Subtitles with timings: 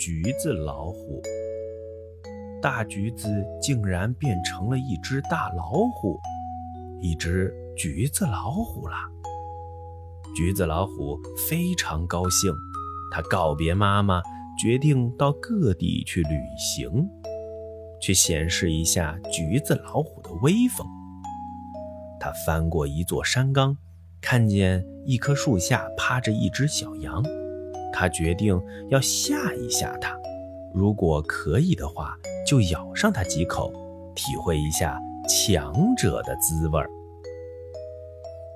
[0.00, 1.20] 橘子老虎。
[2.62, 3.28] 大橘子
[3.60, 6.18] 竟然变成了一只大老虎，
[7.02, 8.96] 一只橘子老虎了。
[10.34, 12.50] 橘子老虎非常高兴，
[13.12, 14.22] 他告别妈妈，
[14.58, 17.06] 决定到各地去旅行，
[18.00, 20.86] 去显示一下橘子老虎的威风。
[22.18, 23.76] 他翻过一座山岗，
[24.22, 27.22] 看见一棵树下趴着一只小羊，
[27.92, 30.16] 他决定要吓一吓它，
[30.72, 32.16] 如果可以的话。
[32.46, 33.72] 就咬上它几口，
[34.16, 36.90] 体会一下强者的滋味儿。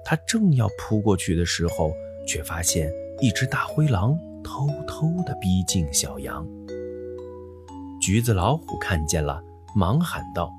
[0.05, 1.93] 他正要扑过去的时候，
[2.27, 6.45] 却发现一只大灰狼偷偷地逼近小羊。
[8.01, 9.41] 橘子老虎看见了，
[9.77, 10.51] 忙喊道：“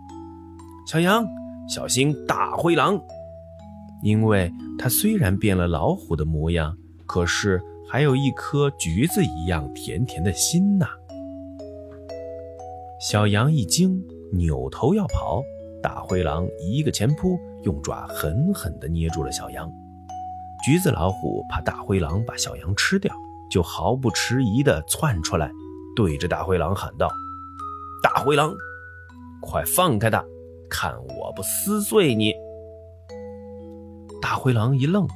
[0.87, 1.25] 小羊，
[1.67, 2.97] 小心大灰狼！”
[4.01, 7.61] 因为它虽然变了老虎的模样，可是
[7.95, 10.85] 还有一颗橘子一样甜甜的心呐。
[12.99, 15.41] 小羊一惊，扭头要跑，
[15.81, 19.71] 大灰狼一个前扑，用爪狠狠地捏住了小羊。
[20.65, 23.15] 橘子老虎怕大灰狼把小羊吃掉，
[23.49, 25.49] 就毫不迟疑地窜出来，
[25.95, 27.09] 对着大灰狼喊道
[28.03, 28.53] ：“大灰狼，
[29.41, 30.21] 快放开它，
[30.69, 32.33] 看我不撕碎你！”
[34.21, 35.07] 大灰狼一愣，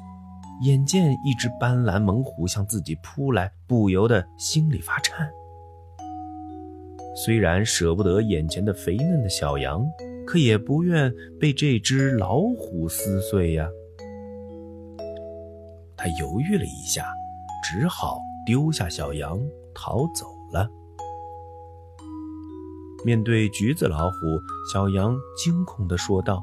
[0.61, 5.29] 眼见一只斑斓猛虎向自己扑来，不由得心里发颤。
[7.15, 9.85] 虽然舍不得眼前的肥嫩的小羊，
[10.25, 13.67] 可也不愿被这只老虎撕碎呀。
[15.97, 17.05] 他犹豫了一下，
[17.63, 19.39] 只好丢下小羊
[19.73, 20.69] 逃走了。
[23.05, 24.15] 面对橘子老虎，
[24.73, 26.41] 小羊惊恐地说道：“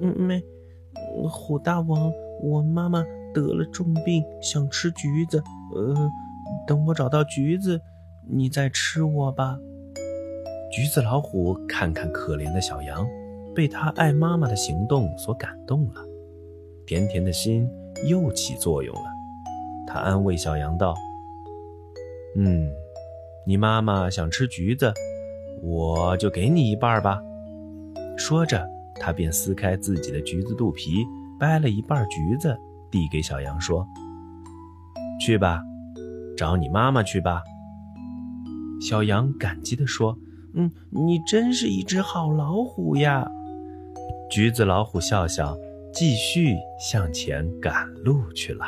[0.00, 0.42] 嗯，没，
[1.28, 2.10] 虎大王，
[2.42, 3.02] 我妈妈
[3.40, 5.42] 得了重病，想吃橘子。
[5.74, 6.10] 呃，
[6.66, 7.80] 等我找到橘子，
[8.28, 9.58] 你再吃我吧。”
[10.72, 13.06] 橘子老虎看看可怜的小羊，
[13.54, 16.00] 被它爱妈妈的行动所感动了，
[16.86, 17.68] 甜甜的心
[18.08, 19.04] 又起作用了。
[19.86, 20.94] 他安慰小羊道
[22.36, 22.68] ：“嗯，
[23.46, 24.92] 你妈妈想吃橘子，
[25.62, 27.22] 我就给你一半吧。”
[28.18, 31.04] 说着，他便撕开自己的橘子肚皮，
[31.38, 32.58] 掰了一半橘子，
[32.96, 33.86] 递给小羊说
[35.20, 35.60] ：“去吧，
[36.34, 37.42] 找你妈妈去吧。”
[38.80, 40.18] 小羊感激地说。
[40.58, 43.30] 嗯，你真是一只好老虎呀！
[44.30, 45.54] 橘子老虎笑笑，
[45.92, 48.64] 继续向前赶路去了。